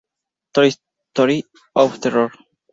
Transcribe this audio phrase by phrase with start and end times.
[0.55, 0.71] Toy
[1.11, 1.45] Story
[1.75, 2.31] of Terror!